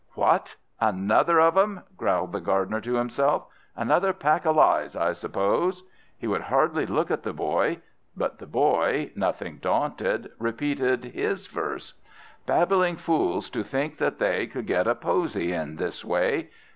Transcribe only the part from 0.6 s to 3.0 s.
another of 'em!" growled the Gardener to